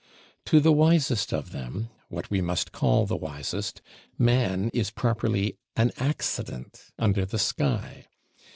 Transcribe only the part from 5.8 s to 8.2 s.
Accident under the sky.